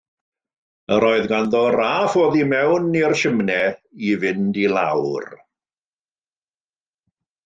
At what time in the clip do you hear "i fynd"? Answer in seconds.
4.09-4.57